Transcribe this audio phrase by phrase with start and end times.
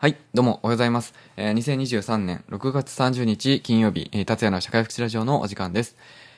[0.00, 1.12] はい、どうもおはようございます。
[1.36, 5.96] えー、2023年6月30日金曜日、えー、達也の社会福祉ラジオのお時間です。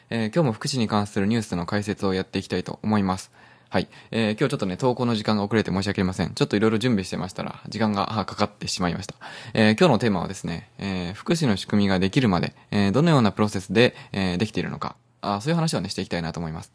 [0.09, 3.31] えー、今日も福祉に関するニュースの解説をやっていきたいと思います。
[3.69, 6.33] はい、えー、今日ちょっとね、投稿の時間が遅れて申し訳ありません。
[6.33, 9.15] ちょっといろいろ準備してましたら、時間がかかってしまいました。
[9.53, 16.73] えー、今日のテーマはですね、えー、福祉の仕組みができるまで、えー、どのようなプロセスで、えー、できているのか、あそういう話をね、していきたいなと思います。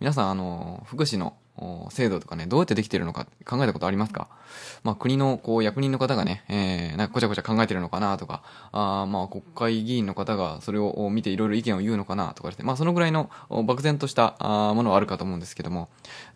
[0.00, 1.34] 皆さん、あの、福祉の
[1.90, 4.28] 制度とかね、どうやってできてるのか考えたことありますか？
[4.84, 15.88] まあ国のこう役人の方がね、えー、なんかこちゃこちゃ考えてるのかなとか、あまあ国会議員の方がそれを見ていろいろ意見を言うのかなとかですね、まあそのぐらいの漠然としたものはあるかと思うんですけども、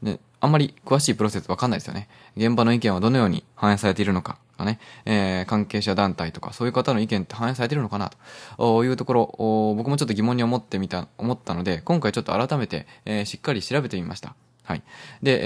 [0.02, 2.08] で、あんまり詳しいプロセスわかんないですよね。
[2.36, 8.10] 現場の意見はどのように反映されているのかかね、えー、関係者団体とかそういう方の意見って反映されてるのかな
[8.56, 14.34] というところ、僕もちょっと疑問に思ってみた、思ったので、今回ちょっと改めて、えー、しっかり調べてみました。
[14.64, 14.82] はい。
[15.22, 15.40] で、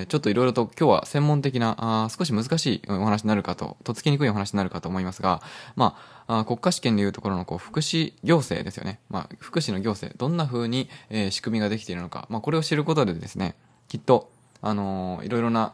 [0.00, 5.42] えー、ちょっといろいろと今日は専門的な、あ少し難しいお話になるかと、とつきにくいお話になるかと思いますが、
[5.76, 8.98] まあ、あ国家試験でいうところのこう福祉行政ですよね。
[9.10, 13.54] まあ、福祉の行政、どんな風に、えー、仕組みができているのか、まあ、これを知ることでですね、
[13.86, 15.72] きっと、あのー、いろいろな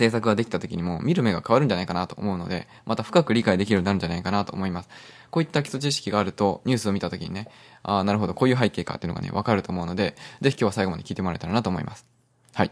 [0.00, 4.88] 政策ができた時にも見る目が変わるんじゃないかなと思うので、また深く理解できるようになるんじゃないかなと思います。
[5.30, 7.48] こういった基礎知識があると、ニュースを見た時にね、
[7.82, 12.06] ああ、なるほど、こういう背景かっていうのがね、わかると思うので、ぜひ今日は最後まで聞いてもらえたらなと思います。
[12.54, 12.70] はい。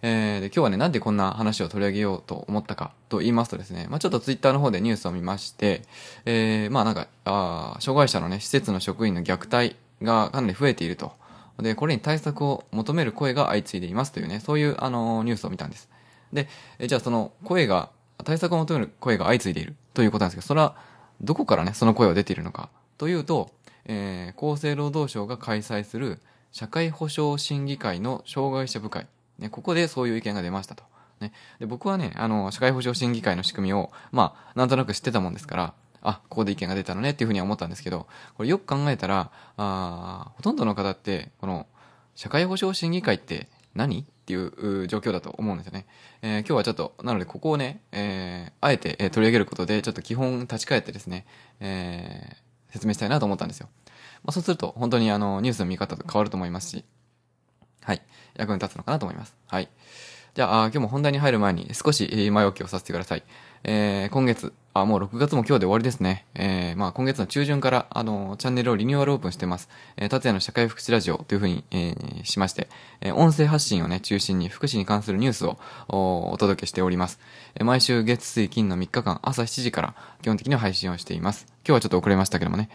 [0.00, 5.82] えー、で今日はね、なんでこんな話を取り上げようと思ったかと言いますとですね、まあちょっとツイッターの方でニュースを見まして、
[6.24, 11.12] えー、まあなんか、あ障害者のね、施設の職員の虐待がかなり増えていると。
[11.58, 15.88] で、これに対策を求める声が相次いでいますというね、そういうあのニュースを見たんです。
[16.32, 16.48] で、
[16.78, 17.90] えじゃあその声が、
[18.24, 20.76] 対策を求める声が相次いでいるということなんですけど、それは
[21.20, 23.50] どこからね、その声は出ているのかというと、
[23.84, 26.20] えー、厚生労働省が開催する
[26.52, 29.06] 社会保障審議会の障害者部会。
[29.38, 30.84] ね、ここでそういう意見が出ましたと。
[31.20, 31.32] ね。
[31.58, 41.66] で、僕はね、あの、社会保障審議会の仕組みを、まあ、なんとなく知ってたもんですから、あ、ここで意見が出たのねっていうふうには思ったんですけど、これよく考えたら、あほとんどの方って、この、
[42.14, 44.06] 社会保障審議会って何？
[44.28, 45.86] っていう状況だと思うんですよね。
[46.20, 51.24] えー、今日はちょっと、なのでここをね、えー、あえて、え、取り上げることで、ちょっと基本立ち返ってですね、
[51.60, 53.70] えー、説明したいなと思ったんですよ。
[54.24, 56.84] まあ、そうすると、本当にあの、ニュースの見方と変わると思いますし、
[57.80, 58.02] はい、
[58.36, 59.34] 役に立つのかなと思います。
[59.46, 59.70] はい。
[60.34, 63.22] じゃあ、今日も本題に入る前に少し前置きをさせてください。
[63.64, 66.26] えー、今月、あ、もう6月も今日で終わりですね。
[66.34, 69.68] えー、まあ今月の中旬から、あの、チャンネルをリニューアルオープンしてます。
[69.96, 72.68] えー、達也の社会福祉ラジオというふうに、えー、しまして、
[73.00, 75.58] えー、音声発信をね、中心に福祉に関するニュースを
[75.88, 77.20] お届けしております。
[77.54, 81.46] えー、毎週月水金の3日間朝7時から基本的には配信をしています。
[81.64, 82.68] 今日はちょっと遅れましたけどもね。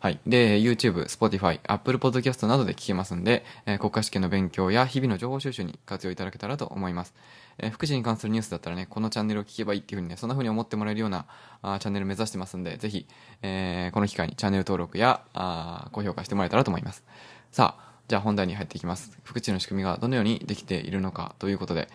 [0.00, 0.20] はい。
[0.28, 7.14] で、YouTube、Spotify、Apple Podcast などで聞けますんで、えー、国家試験の勉強や日々の情報収集に活用いただけたらと思います。
[7.58, 11.26] えー、福祉に関するニュースだったらね、このチャンネルを聞けばいいっていうふうにね、そんな風に思ってもらえるような
[11.62, 13.08] あチャンネル目指してますんで、ぜひ、
[13.42, 17.02] えー、この機会にチャンネル登録やあ高評価してもらえたらと思います。
[17.50, 19.18] さあ、じゃあ本題に入っていきます。
[19.24, 21.88] 福祉の仕組みがどのようにできているのかということで、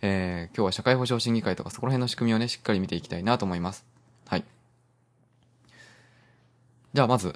[0.00, 3.97] えー、今日は社会保障審議会とかそこら辺の仕組みをね、しっかり見ていきたいなと思います。
[6.94, 7.28] じゃあまず、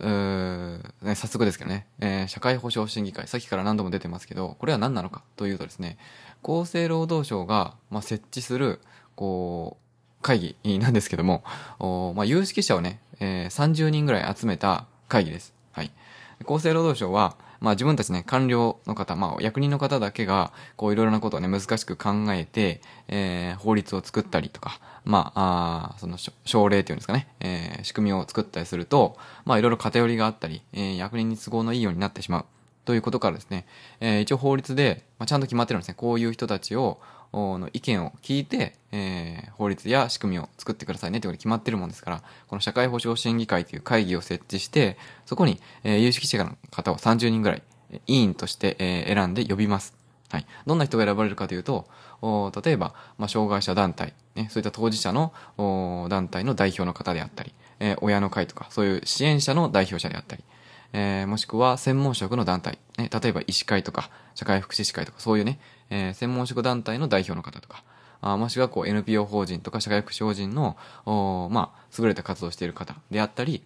[1.02, 5.22] ね、早速ですけどね、えー、社会保障審議会、さっきから何度も出てますけど、これは何なのか？
[5.36, 5.98] というとですね、
[6.42, 8.80] 厚生労働省が、まあ、設置する、
[9.14, 11.44] こう、会議なんですけども、
[11.78, 15.52] おまあ、有識者をね、えー、30人ぐらい集めた会議です。
[15.72, 15.92] はい。
[16.46, 32.44] 厚生労働省は、まあ自分たちね、官僚の方、まあ役人の方だけが、こういろいろなことをね、難しく考えて、えー、法律を作ったりとか、まあ、あその省令っていうんですかね、えー、仕組みを作ったりすると、まあいろいろ偏りがあったり、えー、役人に都合のいいようになってしまう。
[32.84, 33.66] ということからですね、
[34.00, 35.94] えー、一応法律で、まあ、ちゃんと決まってるんですね。
[35.94, 37.00] こういう人たちを、
[37.32, 47.62] の意見を聞いて、えー、法律や仕組みを作ってくださいねってことで決まってるもんですから、この社会保障審議会という会議を設置して、そこに、えー、有識者の方を30人ぐらい、
[48.06, 49.94] 委員として、えー、選んで呼びます。
[50.30, 50.46] はい。
[50.66, 51.86] どんな人が選ばれるかというと、
[52.22, 60.44] お例えば、まあ、障害者団体、ね、そういった当事者のお団体の代表の方であったり、えー、親の会とか、そういう支援者の代表者であったり、
[60.92, 65.58] えー、もしくは専門職の団体、ね、例えば医師会とか社会福祉士会とかそういうね、
[65.90, 67.82] えー、専門職団体の代表の方とか、
[68.20, 73.62] あもしくはこう NPO 法人とか社会福祉法人の、おまあ、優れた活動をしている方であったり、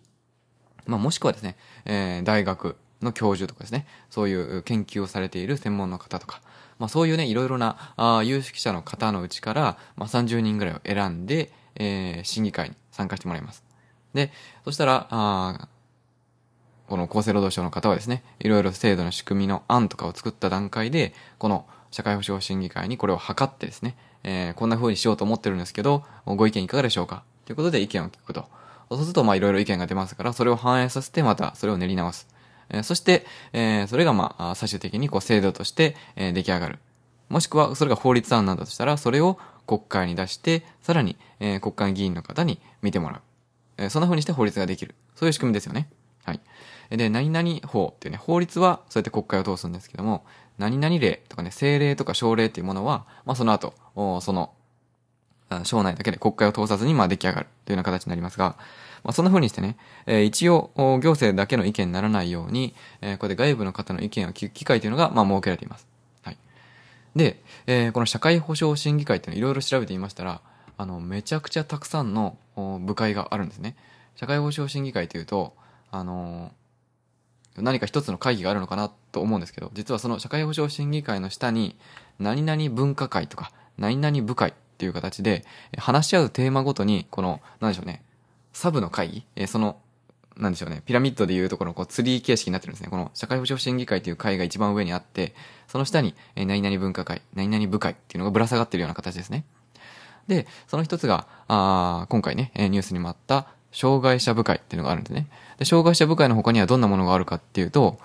[0.87, 6.41] まあ、もしくはですね、えー、大学の教授とかですね、そういう研究をされている専門の方とか、
[6.79, 13.63] まあ、そういうね、いろいろなあ有識者の方のうちから、まあ、30人ぐらいを選んで、えー、審議会に参加してもらいます。
[14.15, 14.33] で、
[14.65, 15.69] そしたら、あ
[16.87, 27.23] この厚生労働省の方はですね、いろいろ制度の仕組みの案とかを作った段階で、この社会保障審議会にこれを測ってですね、えー、こんな風にしようと思ってるんですけど、ご意見いかがでしょうか？
[27.45, 28.47] ということで意見を聞くと。
[28.91, 32.29] そうすると、まあいろいろ意見が出ますから、それを反映させて、またそれを練り直す。
[32.69, 36.79] えー、そして、えー、それがまあ、最終的にこう制度として、えー、出来上がる。
[37.29, 43.21] もしくは、それが法律案なんだとしたら、それを国会に出して、さらに、えー、国会議員の方に見てもらう。
[43.79, 44.95] えー、そんな風にして法律ができる。
[45.17, 45.89] そういう仕組みですよね。
[46.27, 46.41] はい。
[46.91, 50.25] で、何々法っていうね、法律はそうやって国会を通すんですけども、
[50.59, 53.75] 何々例とかね、政令とか省令っていうものは、まあその後、
[54.21, 54.53] その、
[55.63, 58.57] 省内だけで国会を通さずにまあ出来上がるというような形になりますが、
[59.05, 59.77] まあ、そんな風にしてね、
[60.07, 65.87] えー、一応、行政だけの意見にならないように、えー、これで外部の方の意見を聞く機会というのが、まあ、設けられています。
[66.23, 66.37] はい。
[67.15, 70.41] で、えー、この社会保障審議会っていうのをいろいろ調べてみましたら、
[70.77, 73.77] あの、めちゃくちゃたくさんの部会があるんですね。
[74.17, 75.55] 社会保障審議会というと、
[75.99, 76.53] あの
[77.59, 81.77] 何か一つの会議があるのかなと思うんですけど、実はその社会保障審議会の下に、
[82.19, 85.45] 何々文化会とか、何々部会っていう形で、
[85.79, 88.03] 話し合うテーマごとに、この、なんでしょうね、
[88.53, 89.79] サブの会議、えその、
[90.37, 92.91] なんでしょうね、ピラミッドでいうところのこうツリー形式になってるんですね。
[92.91, 95.35] この社会保障審議会という会が一番上にあって、
[95.67, 99.47] その下に、え何々文化会、何々部会っていうのがぶら下がってるような形ですね。
[100.29, 103.47] で、その一つが、あ今回ね、ニュースにもあった、
[103.77, 105.27] 障害者部会っていうのがあるんですね。
[105.59, 107.99] で、障害者部会の他にはどんなものがあるかっていうと、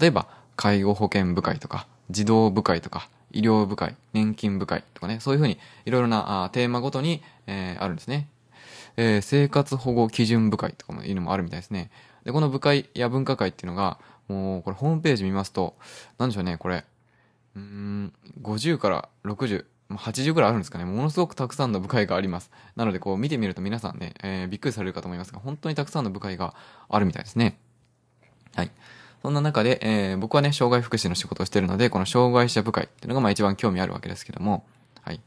[0.00, 0.26] 例えば、
[0.56, 8.28] 介護保険部会とか、児童部会とか、医療部会、年金部会とかね、そういうふうにいろいろなあテーマごとに、えー、あるんですね。
[8.96, 11.90] えー、生活保護基準部会とかもいうのもあるみたいですね。
[12.24, 15.76] で、この部会や分科会っていうのが、もう、これホームページ見ますと、
[16.16, 16.84] なんでしょうね、これ、
[17.56, 20.84] うん、50から60、80ぐらいあるんですかね。
[20.84, 22.50] ものすごくたくさんの部会があります。
[22.76, 26.54] なので、こう見てみると皆さんね、えー、びっくりされるかと思いますが、本当にたくさんの部会が
[26.88, 27.58] あるみたいですね。
[28.54, 28.70] はい。
[29.22, 34.64] そんな中で、えー、僕はね、障害福祉の仕事をしてるので、この障害者部会っていうのがまあ一番興味あるわけですけども、
[35.02, 35.20] はい。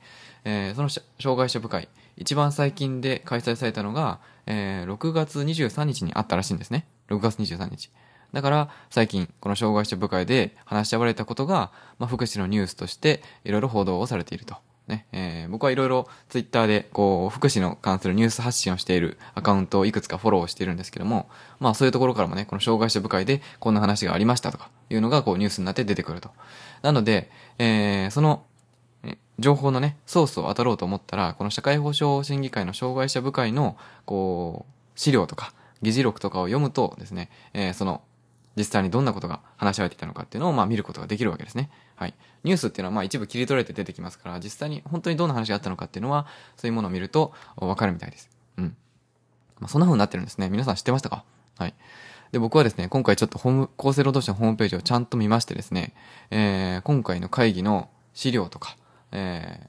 [0.46, 1.88] えー、その障害者部会、
[2.18, 6.86] 一番最近で開催されたのが、えー、6月23日にあったらしいんですね。
[7.10, 7.92] 6月23日。
[8.34, 14.56] だから、最近、この障害者部会で話し合われたことが、まあ、福祉のニュースとして、いろいろ報道をされていると。
[14.88, 26.32] ね、えー、僕はいろいろツイッターで、こう、福祉の関するニュース発信をしているアカウントをいくつかフォローしているんですけども、まあそういうところからもね、この障害者部会でこんな話がありましたとかいうのがこうニュースになって出てくると。
[26.82, 28.44] なので、えー、その、
[29.40, 38.02] 情報のね、ソースを当たろうと思ったら、この社会保障審議会の障害者部会の、こう、資料とか、議事録とかを読むとですね、えー、その
[38.56, 41.70] 実際にどんなことが話し合われていたのかっていうのをまあ見ることができるわけですね。
[41.96, 42.14] はい。
[42.44, 46.28] ニュースっていうのはまあ一部切り取れて出てきますから、実際に本当にどんな話があったのかっていうのは、
[46.58, 48.30] そういうものを見るとわかるみたいです。
[48.58, 48.76] うん。
[49.60, 50.50] まあそんな風になってるんですね。
[50.50, 51.24] 皆さん知ってましたか？
[51.58, 51.74] はい。
[52.32, 55.94] で、僕はですね、今回ちょっとホーム、厚生労働省のホームページをちゃんと見ましてですね、
[56.32, 58.76] えー、今回の会議の資料とか、
[59.12, 59.60] え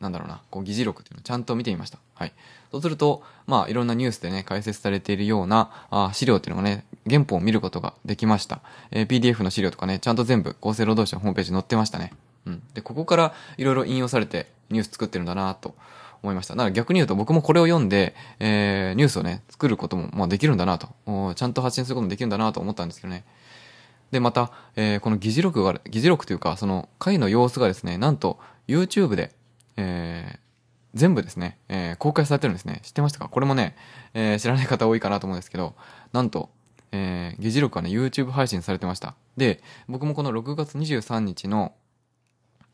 [0.00, 1.98] ー、なんだろうな、こう議事録っていうのをちゃんと見てみました。
[2.14, 2.32] はい。
[2.70, 8.60] そうすると、まあ、いろんなニュースでね、解説されているような、あ資料っていうのがね、原本を見ることができました。
[8.90, 12.12] えー、PDF の資料とかね、ちゃんと全部厚生労働省のホームページに載ってましたね。
[12.46, 12.62] うん。
[12.74, 15.74] で、ここからいろいろ引用されてニュース作ってるんだなと
[16.22, 16.54] 思いました。
[16.54, 21.34] だから逆に言うと僕もこれを読んで、えー、ニュースをね、作ることも、まあ、できるんだなと。
[21.34, 23.24] ちゃんと発信することもできるんだなと思ったんですけどね。
[24.12, 28.38] で、また、えー、この議事録が、議事録というか、その会の様子がですね、なんと
[28.68, 29.34] YouTube で、
[29.76, 30.38] えー、
[30.94, 32.80] 全部ですね、えー、公開されてるんですね。
[32.82, 33.28] 知ってましたか？
[33.28, 33.74] これもね、
[34.12, 35.74] えー、知らない方多いかなと思うんですけど、
[36.12, 36.50] なんと、
[36.92, 39.14] えー、議事録はね、YouTube 配信されてました。
[39.36, 41.72] で、僕もこの6月23日の、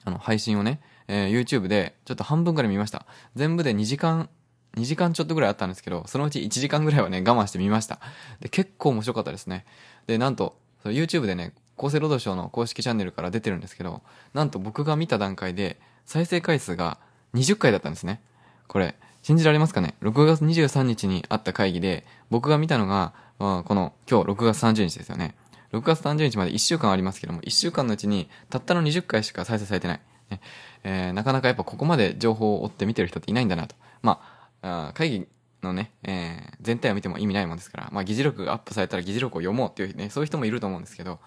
[0.05, 3.07] あの、配信をね、えー、YouTube でちょっと半分ぐらい見ました。
[3.37, 4.29] 全部で2時間、
[4.77, 8.01] 2時間ちょっとぐらいあったんですけど、そのうち1時間ぐらいはね、我慢してみました。
[8.41, 9.65] で、結構面白かったですね。
[10.07, 14.03] で、なんと、YouTube でね、厚生労働省の公式チャンネルから出てるんですけど、
[14.35, 16.99] なんと僕が見た段階で、再生回数が
[17.35, 18.21] 20回だったんですね。
[18.67, 25.35] これ、信じられますかね ?6 月23日にあった会議で、僕が見たのが、まあ、この今日6月30日ですよね。
[25.73, 30.01] 6月30日まで1週間ありますけども、1週間のうちにたったの20回しか再生されてない。
[30.31, 30.41] ね
[30.85, 33.77] えー、なかなかやっぱここまで情報を追って見てる人っていないんだなと。
[34.03, 34.21] ま
[34.63, 35.29] あ、あ会議
[35.63, 41.19] のね、えー、全体を見ても意味ないもんですから、まあ、議事録がアップされたら議事録を読もうっていうね、そういう人もいると思うんですけど、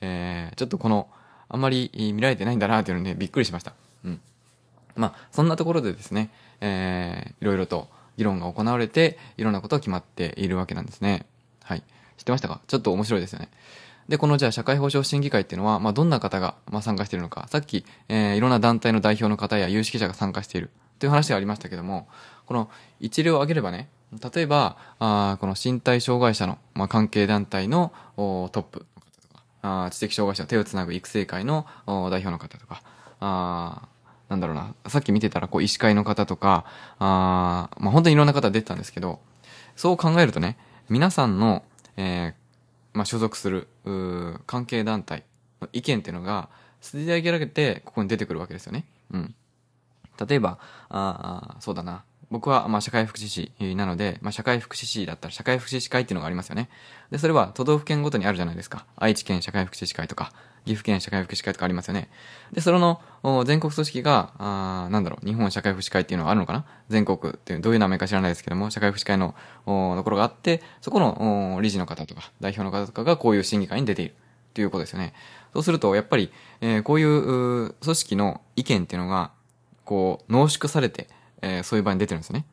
[0.00, 1.08] えー、ちょっとこの、
[1.48, 3.74] あんまり見られてないんだなっていうので、びっくりしました。
[4.04, 4.20] うん。
[4.96, 11.26] まあ、そんなところでですね、えー、いろいろと議論が行われて、いろんなことが決まっているわけなんですね。
[11.72, 11.82] はい。
[12.18, 12.60] 知ってましたか？
[12.66, 13.48] ちょっと面白いですよね。
[14.08, 17.46] で、このじゃあ社会保障審議会っていうのは、まあ、どんな方が、まあ、参加しているのか。
[17.48, 22.08] さっき、えー、いろんな団体の代表の方や有識者が参加しているという話がありましたけども、
[22.44, 22.68] この
[23.00, 23.88] 一例を挙げればね、
[24.34, 32.82] 例えば、あこの身体障害者の、まあ、関係団体のトップの方とか、あ知的障害者の手をつなぐ育成会の代表の方とか、
[33.20, 33.88] あ
[34.28, 36.66] なんだろうな、さっき見てたら、こう、医師会の方とか、
[36.98, 39.20] あまあ、本当にいろんな方出てたんですけど、
[39.76, 40.58] そう考えるとね、
[40.92, 41.64] 皆さんの、
[41.96, 42.34] えー、
[42.92, 43.66] まあ、所属する、
[44.46, 45.24] 関係団体
[45.62, 46.50] の意見っていうのが、
[46.82, 48.84] 吸い上げられて、ここに出てくるわけですよね。
[49.10, 49.34] うん。
[50.28, 50.58] 例えば、
[50.90, 52.04] ああ、そうだな。
[52.30, 56.68] 僕は、まあ、社会福祉士なので、まあ、社会福祉士だったら社会福祉士会っていうのがありますよね。
[57.10, 58.84] で、それは都道府県ごとにあるじゃないですか。
[58.96, 60.30] 愛知県社会福祉士会とか、
[60.64, 62.08] 岐阜県社会福祉会とかありますよね。
[62.52, 63.00] で、それの
[63.44, 66.64] 全国組織が、あなんだろう、日本社会福祉会っていうのがあるのかな？
[66.88, 74.14] 全国っていう、どういう名前か知らないですけども、社会福祉会のところがあって、そこの理事の方とか、代表の方とかがこういう審議会に出ている
[74.54, 75.14] ということですよね。
[75.52, 79.32] そうすると、やっぱり、えー、こういう組織の意見っていうのが、
[79.84, 81.08] こう、濃縮されて、
[81.42, 82.46] えー、そういう場に出てるんですよね。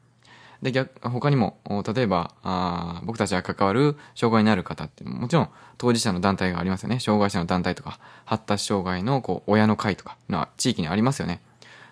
[0.61, 1.57] で、逆、他にも、
[1.93, 6.99] 例えば、あ僕たちが関わる障害のある方っても、ちろん当事者の団体がありますよね。
[6.99, 11.41] 障害者の団体とか、発達障害のこう親の会とかの地域にありますよね。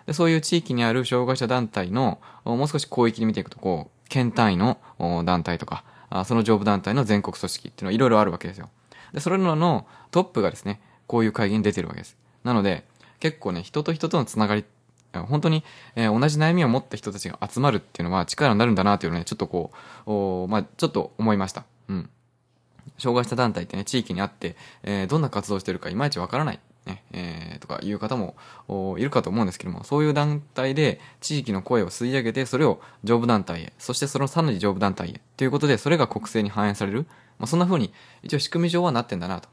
[0.06, 4.78] でそういう地域にある障害者団体の、もう少し広域に見ていくと、こう、県単位の
[5.24, 5.84] 団体とか、
[6.24, 8.70] その上部団体の全国組織っていうのはいろいろあるわけですよ。
[9.12, 12.16] で、それらのトップがですね、こういう会議に出てるわけです。
[12.44, 12.86] なので、
[13.20, 14.64] 結構ね、人と人とのつながり
[15.12, 15.64] 本当に、
[15.96, 19.70] えー、同じ悩みを持った人たちが集まるっていうのは力になるんだなというのをね、ちょっとこ
[20.06, 21.64] う、おまあ、ちょっと思いました。
[21.88, 22.10] うん。
[22.98, 26.60] 障害者団体ってね、地域にあって、えー、どんな活動してるかいまいちわからない。
[26.88, 28.34] ね、えー、とかいう方も
[28.98, 37.06] いるかと思うんですけども、そういう団体で地域の声を吸い上げて、それを上部団体へ、そしてそのさらに上部団体へ、ということで、それが国政に反映される。
[37.38, 39.48] まあ、そんな風に、一応仕組み上はなってんだなと。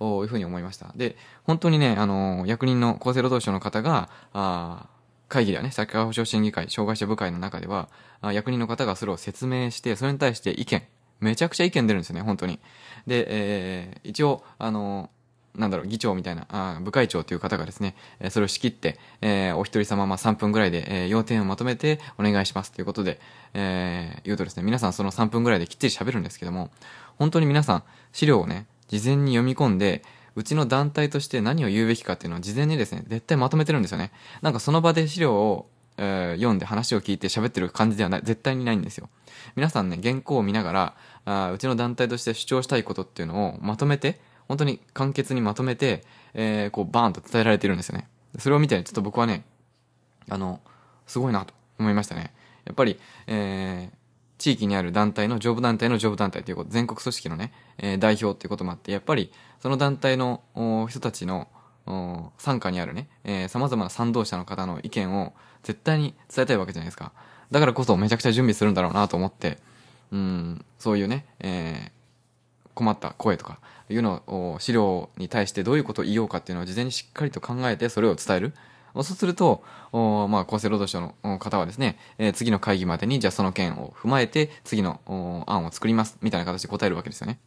[0.00, 0.92] いうふうに思いました。
[0.96, 4.86] で、本当にね、あの、役人の厚生労働省の方が、あ
[5.28, 7.88] 会議ではね、社会保障審議会、障害者部会の中では、
[8.22, 10.82] 役人の方がそれを説明して、それに対して意見、
[11.20, 12.60] めちゃくちゃ意見出るんですよね、本当に。
[13.06, 15.10] で、えー、一応、あの、
[15.54, 23.20] なんだろう、議長みたいな、あ部会長という方がですね、えそれを仕切って、えー、お一人様、まあ、3分ぐらいで、えー、要点をまとめてお願いしますということで、
[23.54, 26.70] えー、言うとですね、皆さんその3分ぐらいできっちり喋るんですけども、
[27.18, 30.02] 本当に皆さん、資料をね、事前に読み込んで、
[30.34, 34.12] うちの団体として何を言うべきかっていうのは事前にですね、絶対まとめてるんですよね。
[34.42, 39.08] なんかその場で資料を、えー、読んで話を聞いて喋ってる感じではない、絶対にないんですよ。
[39.56, 46.04] 皆さんね、原稿を見ながら、あうちの団体として主張したいことっていうのをまとめて、本当に簡潔にまとめて、
[46.34, 48.08] えー、こうバーンと伝えられてるんですよね。
[48.38, 49.44] それを見て、ちょっと僕はね、
[50.30, 50.60] あの、
[51.06, 52.32] すごいなと思いましたね。
[52.64, 53.97] やっぱり、えー、
[54.38, 60.42] 地域にある団体の上部団体の上部団体ということ、全国組織のね、えー、代表っていうこともあって、やっぱりその団体の
[60.88, 61.48] 人たちの
[62.38, 67.12] 参加にあるね、えー、様々な賛同者の方の意見を絶対に伝えたいわけじゃないですか。
[67.50, 69.58] だからこそめちゃくちゃ準備するんだろうなと思って、
[70.12, 78.54] うん、そういうね、えー、困った声とかいうのを資料に対してどういうことを言おうかっていうのを事前にしっかりと考えてそれを伝える。
[78.94, 85.00] そうすると、まあ、厚生労働省の方はですね、えー、次の会議までに、じゃあその件を踏まえて、次の
[85.46, 87.38] 案を作ります、みたいな形で答えるわけですよね。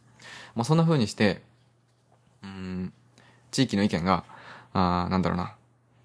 [0.54, 1.42] まあ、そんな風にして、
[2.42, 2.92] うん、
[3.50, 4.24] 地域の意見が、
[4.72, 5.54] あなんだろうな、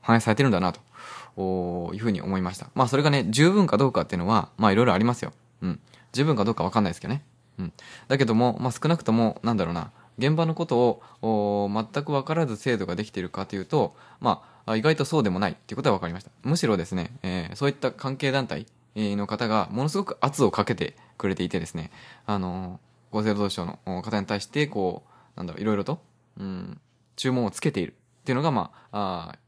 [0.01, 2.69] 反映されてるんだな、というふうに思いました。
[2.75, 5.33] まあ、それがね、十分かどうかっていうのは、まあ、いろいろありますよ。
[5.61, 5.79] うん。
[6.11, 7.23] 十分かどうかわかんないですけどね。
[7.59, 7.73] うん。
[8.07, 16.31] だけども、まあ、少なくとも、なんだろうな、現場のことを全く分からず制度ができているかというと、まあ、あ意外とそうでもないっていうことは分かりました。
[16.43, 21.91] むしろですね、えー、そういった関係団体の方がものすごく圧をかけてくれていてですね、
[22.25, 22.79] あの
[23.11, 26.01] 厚生労働省の方に対して、こう、なんだろう、いろいろと、
[26.39, 26.79] うん、
[27.15, 29.39] 注文をつけているっていうのが、まあ、あ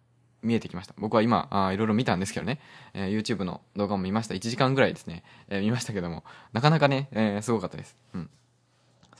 [0.41, 0.93] 見えてきました。
[0.97, 2.61] 僕は今、あいろいろ見たんですけどね、
[2.93, 4.35] えー、YouTube の動画も見ました。
[4.35, 6.23] 1時間ぐらいですね、えー、見ましたけども、
[6.53, 7.97] なかなかね、えー、すごかったです。
[8.13, 8.29] うん。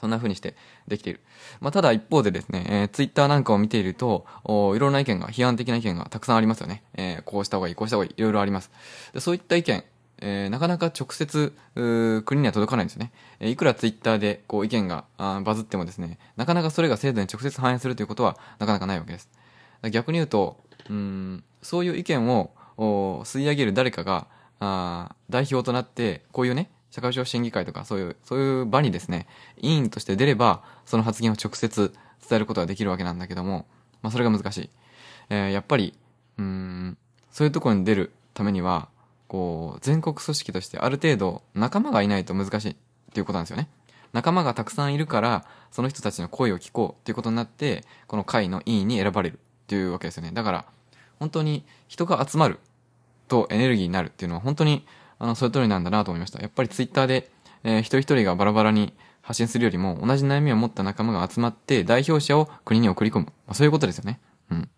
[0.00, 0.56] そんな風にして
[0.88, 1.20] できている。
[1.60, 6.82] まあ、ただ一方でですね、えー、ツイッターなんかを見ていると、おいろんな意見が、批判的な意見がたくさんありますよね。
[6.94, 8.70] えー、こうした方がいい、こうした方がいい、いろいろあります。
[9.12, 9.84] でそういった意見、
[10.22, 11.52] えー、なかなか直接、
[12.24, 13.12] 国には届かないんですよね。
[13.40, 19.28] えー、いくらツイッターでこう意見がバズってもですね、なかなかそれが制度に直接反映するということはなかなかないわけです。
[19.90, 22.50] 逆に言うと、うん、そういう意見を
[23.24, 24.26] 吸い上げる誰かが、
[24.62, 29.26] あ代表となって、こういうね、社会保障審議会とかそういう、そういう場にですね、
[29.58, 31.92] 委員として出れば、その発言を直接
[32.28, 33.66] 伝えることができるわけなんだけども、
[34.02, 34.70] まあそれが難しい。
[35.30, 35.94] えー、やっぱり、
[36.38, 36.98] うん、
[37.30, 38.88] そういうところに出るためには、
[39.28, 42.76] こう、全国組織としてある程度仲間がいないと難しいっ
[43.12, 43.68] ていうことなんですよね。
[44.12, 50.32] 仲間がたくさんいるから、その人たちの声を聞こうっていうことになって、この会の委員に選ばれるっていうわけですよね。
[50.32, 50.64] だから、
[51.20, 52.58] 本当に人が集まる
[53.28, 54.84] とエネルギーになるっていうのは本当に
[55.20, 56.40] あの、それ通りなんだなと思いました。
[56.40, 57.30] やっぱりツイッターで、
[57.62, 63.26] えー、一人一人がバラバラに発信するよりも、同じ悩みを持った仲間が集まって、代表者を国に送り込む。
[63.26, 64.18] まあ、そういうことですよね。
[64.50, 64.68] うん。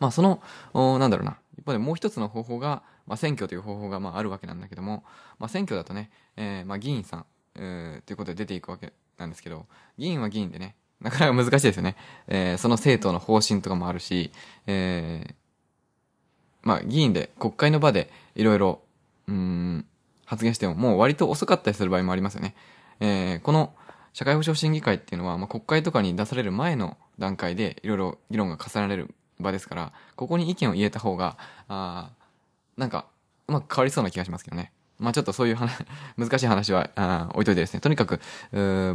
[0.00, 0.42] まあその、
[0.72, 1.36] おなんだろうな。
[1.58, 5.04] 一方でもう一つの方法が、まあ選挙という方法がまああるわけなんだけども、
[5.38, 9.66] まあ選挙だとね、えー、まあ議員さん、えー、ということで出ていくわけなんですけど、
[9.98, 11.96] 議員は議員でね、なかなか難しいですよね。
[12.28, 14.32] えー、その政党の方針とかもあるし、
[14.66, 15.34] えー、
[16.62, 18.80] まあ議員で国会の場でいろいろ、
[19.28, 19.86] うん、
[20.24, 22.54] 発言してももう割と遅かったりする場合もありますよね。
[23.00, 23.74] えー、この
[24.12, 31.36] 社会保障審議会っていうのは、まあ、国会とかに出される前の段階でいろいろ議論が重ねられる場ですから、ここに意見を言えた方が、
[31.68, 32.10] あ
[32.76, 33.06] なんか、
[33.46, 34.72] うまく変わりそうな気がしますけどね。
[34.98, 35.84] まあちょっとそういう話、
[36.16, 37.80] 難しい話はあ置いといてですね。
[37.80, 38.20] とにかく、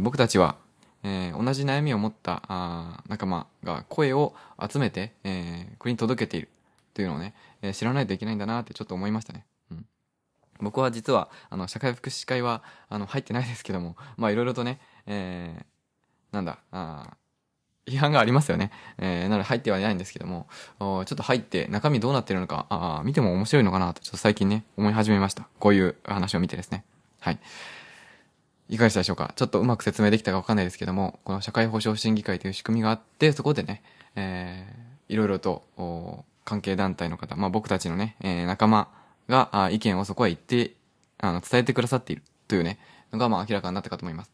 [0.02, 0.56] 僕たちは、
[1.02, 6.48] えー、同じ悩みを持ったあ仲間が声を集めて、えー、国に届けている
[6.94, 9.44] というのをね、えー、知らないといけないんだなってちょっと思いましたね。
[10.60, 17.16] 僕は実は、あの、社会福祉会は、あの、入ってないですけども、まあいろいろとね、えー、なんだ、あ
[17.86, 18.70] 批判がありますよね。
[18.96, 20.46] えー、なので入ってはいないんですけども、
[20.78, 25.46] ちょっと入って中身どうなってるのか、あ見ても面白いのかなと、ちょっと最近ね、思い始めました。
[25.58, 26.82] こういう話を見てですね。
[27.20, 27.38] はい。
[28.70, 29.34] いかがでしたでしょうか？
[29.36, 33.82] ちょっとうまく説明できたかわかんないですけども、この社会保障審議会という仕組みがあって、そこでね、
[34.16, 38.88] えー、いろいろと、関係団体の方、まあ僕たちのね、えー、仲間
[39.28, 40.74] が意見をそこへ言って、
[41.18, 42.78] あの、伝えてくださっているというね、
[43.12, 44.32] のがまあ明らかになったかと思います。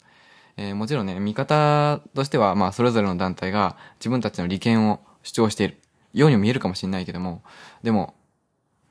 [0.56, 5.78] えー、もちろんね、見方としては、まあそれぞれの団体が自分たちの利権を主張している
[6.12, 7.42] ようにも見えるかもしれないけども、
[7.82, 8.14] でも、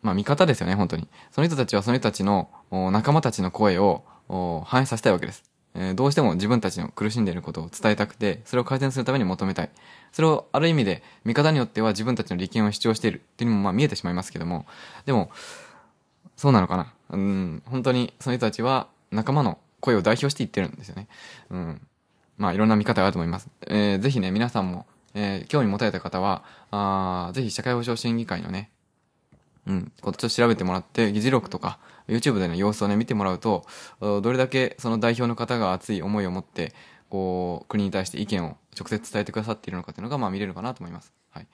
[0.01, 1.07] まあ見方ですよね、本当に。
[1.31, 4.03] その人たちはその人たちの仲間たちの声を
[4.65, 5.43] 反映させたいわけです。
[5.75, 9.69] えー、どうしても自分たちの苦しんでいることを伝えたくて、それを改善するために求めたい。
[10.11, 14.65] それをある意味で、見方によっては自分たちの利権を主張しているっていうのもまあ見えてしまいますけども、
[15.05, 15.29] でも、
[16.39, 16.93] そうなのかな？
[17.09, 21.09] うん、本当にその人たちは仲間の声を代表して言ってるんですよね。
[21.49, 21.81] うん。
[22.37, 23.49] まあいろんな見方があると思います。
[23.67, 28.71] えー、ぜひね、皆さんも、えー、興味持たれた方は、あぜひ社会保障審議会のね、
[29.67, 31.77] うん、こっちを調べてもらって、議事録とか、
[32.07, 33.65] YouTube での様子をね、見てもらうと、
[33.99, 36.73] どれだけその代表の方が熱い思いを持って、
[37.09, 41.11] こう、国に対して意見を直接伝えてくださっているのかっていうのが、まあ見れるかなと思います。
[41.31, 41.47] はい。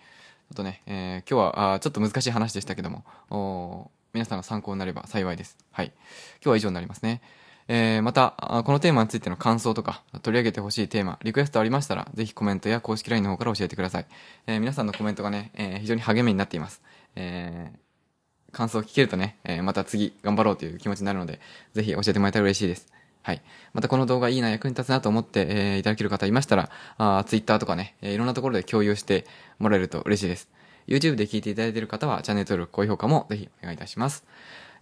[0.52, 5.58] あとね、えー、今日は、あちょっと難しい話でしたけども、お皆さんの参考になれば幸いです。
[5.72, 5.88] はい。
[5.88, 7.22] 今日は以上になりますね。
[7.68, 14.06] えー、また、このテーマについての感想とか、取り上げてほしいテーマ、リクエストありましたら、ぜひコメントや公式 LINE の方から教えてください。
[14.48, 16.82] えー、皆さんのコメントがね、えー、非常に励みになっています。
[17.18, 21.42] えー、感想を聞けるとね、えー、また次頑張ろうという気持ちになるので、
[21.74, 22.88] ぜひ教えてもらえたら嬉しいです。
[23.22, 23.42] はい。
[23.74, 29.26] またこの動画いいな、役に立つなと思って、えー、いただける方いましたら、あ Twitter とかね、えー、いろんなところで共有して
[29.60, 30.48] もらえると嬉しいです。
[30.88, 34.26] YouTube で聞いていただいている方は、チャンネル登録、高評価もぜひお願いいたします。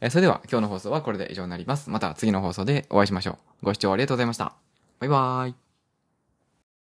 [0.01, 1.89] え、それでは今日の放送はこれで以上になります。
[1.89, 3.65] また次の放送でお会いしましょう。
[3.65, 4.53] ご視聴ありがとうございました。
[4.99, 5.62] バイバーイ。